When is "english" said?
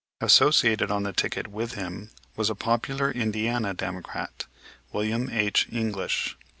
5.71-6.35